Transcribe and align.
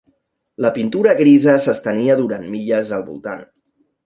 La 0.65 0.71
pintura 0.77 1.13
grisa 1.19 1.55
s'estenia 1.67 2.17
durant 2.23 2.49
milles 2.57 2.97
al 2.99 3.07
voltant. 3.13 3.47